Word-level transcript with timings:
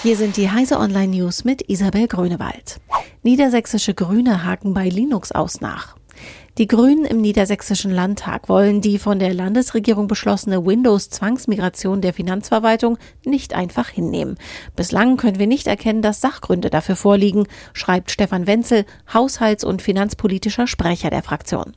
Hier 0.00 0.16
sind 0.16 0.36
die 0.36 0.48
Heise 0.48 0.78
Online 0.78 1.08
News 1.08 1.42
mit 1.42 1.68
Isabel 1.68 2.06
Grünewald. 2.06 2.80
Niedersächsische 3.24 3.94
Grüne 3.94 4.44
haken 4.44 4.72
bei 4.72 4.88
Linux 4.88 5.32
aus 5.32 5.60
nach. 5.60 5.96
Die 6.58 6.66
Grünen 6.66 7.04
im 7.04 7.20
Niedersächsischen 7.20 7.92
Landtag 7.92 8.48
wollen 8.48 8.80
die 8.80 8.98
von 8.98 9.20
der 9.20 9.32
Landesregierung 9.32 10.08
beschlossene 10.08 10.66
Windows-Zwangsmigration 10.66 12.00
der 12.00 12.12
Finanzverwaltung 12.12 12.98
nicht 13.24 13.54
einfach 13.54 13.88
hinnehmen. 13.88 14.36
Bislang 14.74 15.18
können 15.18 15.38
wir 15.38 15.46
nicht 15.46 15.68
erkennen, 15.68 16.02
dass 16.02 16.20
Sachgründe 16.20 16.68
dafür 16.68 16.96
vorliegen, 16.96 17.46
schreibt 17.74 18.10
Stefan 18.10 18.48
Wenzel, 18.48 18.86
Haushalts- 19.14 19.62
und 19.62 19.82
finanzpolitischer 19.82 20.66
Sprecher 20.66 21.10
der 21.10 21.22
Fraktion. 21.22 21.74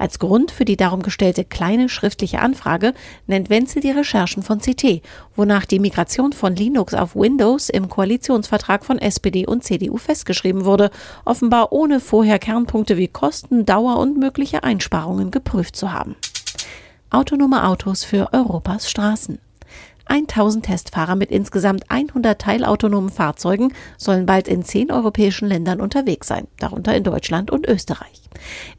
Als 0.00 0.18
Grund 0.18 0.50
für 0.50 0.64
die 0.64 0.76
darum 0.76 1.02
gestellte 1.02 1.44
kleine 1.44 1.88
schriftliche 1.88 2.40
Anfrage 2.40 2.92
nennt 3.28 3.50
Wenzel 3.50 3.82
die 3.82 3.92
Recherchen 3.92 4.42
von 4.42 4.58
CT, 4.58 5.00
wonach 5.36 5.64
die 5.64 5.78
Migration 5.78 6.32
von 6.32 6.56
Linux 6.56 6.92
auf 6.92 7.14
Windows 7.14 7.68
im 7.68 7.88
Koalitionsvertrag 7.88 8.84
von 8.84 8.98
SPD 8.98 9.46
und 9.46 9.62
CDU 9.62 9.96
festgeschrieben 9.96 10.64
wurde, 10.64 10.90
offenbar 11.24 11.70
ohne 11.70 12.00
vorher 12.00 12.40
Kernpunkte 12.40 12.96
wie 12.96 13.06
Kosten, 13.06 13.64
Dauer 13.64 13.98
und 13.98 14.23
mögliche 14.24 14.64
Einsparungen 14.64 15.30
geprüft 15.30 15.76
zu 15.76 15.92
haben. 15.92 16.16
Autonome 17.10 17.66
Autos 17.66 18.04
für 18.04 18.32
Europas 18.32 18.88
Straßen. 18.90 19.38
1000 20.06 20.64
Testfahrer 20.64 21.14
mit 21.14 21.30
insgesamt 21.30 21.90
100 21.90 22.40
teilautonomen 22.40 23.10
Fahrzeugen 23.10 23.74
sollen 23.98 24.24
bald 24.24 24.48
in 24.48 24.64
zehn 24.64 24.90
europäischen 24.90 25.46
Ländern 25.46 25.80
unterwegs 25.82 26.26
sein, 26.26 26.46
darunter 26.58 26.96
in 26.96 27.04
Deutschland 27.04 27.50
und 27.50 27.68
Österreich. 27.68 28.22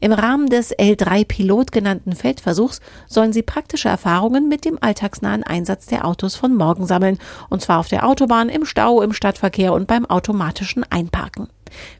Im 0.00 0.12
Rahmen 0.12 0.48
des 0.48 0.76
L3-Pilot 0.76 1.70
genannten 1.70 2.14
Feldversuchs 2.14 2.80
sollen 3.06 3.32
sie 3.32 3.42
praktische 3.42 3.88
Erfahrungen 3.88 4.48
mit 4.48 4.64
dem 4.64 4.78
alltagsnahen 4.80 5.44
Einsatz 5.44 5.86
der 5.86 6.06
Autos 6.06 6.34
von 6.34 6.56
morgen 6.56 6.86
sammeln, 6.86 7.18
und 7.50 7.62
zwar 7.62 7.78
auf 7.78 7.88
der 7.88 8.04
Autobahn, 8.04 8.48
im 8.48 8.64
Stau, 8.64 9.00
im 9.00 9.12
Stadtverkehr 9.12 9.72
und 9.72 9.86
beim 9.86 10.06
automatischen 10.06 10.84
Einparken. 10.90 11.48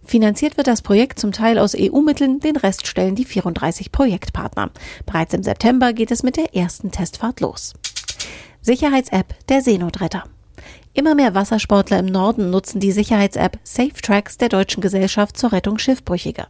Finanziert 0.05 0.57
wird 0.57 0.67
das 0.67 0.83
Projekt 0.83 1.19
zum 1.19 1.33
Teil 1.33 1.59
aus 1.59 1.77
EU-Mitteln, 1.79 2.41
den 2.41 2.57
Rest 2.57 2.87
stellen 2.87 3.15
die 3.15 3.25
34 3.25 3.93
Projektpartner. 3.93 4.71
Bereits 5.05 5.35
im 5.35 5.43
September 5.43 5.93
geht 5.93 6.11
es 6.11 6.23
mit 6.23 6.37
der 6.37 6.55
ersten 6.55 6.91
Testfahrt 6.91 7.41
los. 7.41 7.75
Sicherheits-App 8.63 9.35
der 9.49 9.63
Seenotretter. 9.63 10.25
Immer 10.97 11.15
mehr 11.15 11.35
Wassersportler 11.35 11.99
im 11.99 12.07
Norden 12.07 12.49
nutzen 12.49 12.81
die 12.81 12.91
Sicherheits-App 12.91 13.59
SafeTracks 13.65 14.39
der 14.39 14.49
Deutschen 14.49 14.81
Gesellschaft 14.81 15.37
zur 15.37 15.53
Rettung 15.53 15.77
Schiffbrüchiger. 15.79 16.49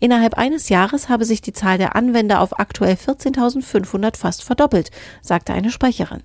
Innerhalb 0.00 0.34
eines 0.34 0.68
Jahres 0.68 1.08
habe 1.08 1.24
sich 1.24 1.40
die 1.40 1.52
Zahl 1.52 1.78
der 1.78 1.94
Anwender 1.94 2.40
auf 2.40 2.58
aktuell 2.58 2.94
14.500 2.94 4.16
fast 4.16 4.42
verdoppelt, 4.42 4.90
sagte 5.22 5.52
eine 5.52 5.70
Sprecherin. 5.70 6.24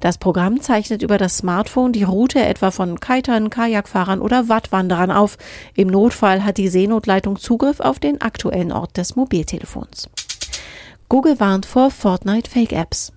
Das 0.00 0.18
Programm 0.18 0.60
zeichnet 0.60 1.02
über 1.02 1.18
das 1.18 1.38
Smartphone 1.38 1.92
die 1.92 2.04
Route 2.04 2.44
etwa 2.44 2.70
von 2.70 3.00
Kitern, 3.00 3.50
Kajakfahrern 3.50 4.20
oder 4.20 4.48
Wattwanderern 4.48 5.10
auf. 5.10 5.38
Im 5.74 5.88
Notfall 5.88 6.44
hat 6.44 6.58
die 6.58 6.68
Seenotleitung 6.68 7.38
Zugriff 7.38 7.80
auf 7.80 7.98
den 7.98 8.20
aktuellen 8.20 8.72
Ort 8.72 8.96
des 8.96 9.16
Mobiltelefons. 9.16 10.08
Google 11.08 11.38
warnt 11.40 11.66
vor 11.66 11.90
Fortnite 11.90 12.50
Fake 12.50 12.72
Apps. 12.72 13.12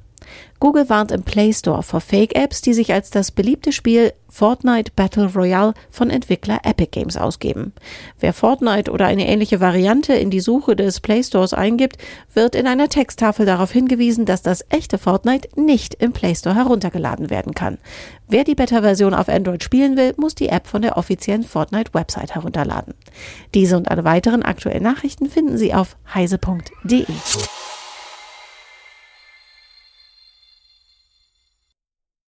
Google 0.59 0.89
warnt 0.89 1.11
im 1.11 1.23
Play 1.23 1.53
Store 1.53 1.83
vor 1.83 2.01
Fake-Apps, 2.01 2.61
die 2.61 2.73
sich 2.73 2.91
als 2.91 3.09
das 3.09 3.31
beliebte 3.31 3.71
Spiel 3.71 4.13
Fortnite 4.29 4.91
Battle 4.95 5.31
Royale 5.33 5.73
von 5.89 6.09
Entwickler 6.09 6.59
Epic 6.63 6.89
Games 6.91 7.17
ausgeben. 7.17 7.73
Wer 8.19 8.33
Fortnite 8.33 8.91
oder 8.91 9.07
eine 9.07 9.27
ähnliche 9.27 9.59
Variante 9.59 10.13
in 10.13 10.29
die 10.29 10.39
Suche 10.39 10.75
des 10.75 10.99
Play 10.99 11.23
Stores 11.23 11.53
eingibt, 11.53 11.97
wird 12.33 12.55
in 12.55 12.67
einer 12.67 12.89
Texttafel 12.89 13.45
darauf 13.45 13.71
hingewiesen, 13.71 14.25
dass 14.25 14.41
das 14.41 14.63
echte 14.69 14.97
Fortnite 14.97 15.49
nicht 15.59 15.95
im 15.95 16.13
Play 16.13 16.35
Store 16.35 16.55
heruntergeladen 16.55 17.29
werden 17.29 17.53
kann. 17.53 17.77
Wer 18.27 18.43
die 18.43 18.55
Beta-Version 18.55 19.13
auf 19.13 19.29
Android 19.29 19.63
spielen 19.63 19.97
will, 19.97 20.13
muss 20.17 20.35
die 20.35 20.49
App 20.49 20.67
von 20.67 20.81
der 20.81 20.97
offiziellen 20.97 21.43
Fortnite-Website 21.43 22.35
herunterladen. 22.35 22.93
Diese 23.55 23.77
und 23.77 23.89
alle 23.89 24.03
weiteren 24.03 24.43
aktuellen 24.43 24.83
Nachrichten 24.83 25.29
finden 25.29 25.57
Sie 25.57 25.73
auf 25.73 25.97
heise.de. 26.13 27.05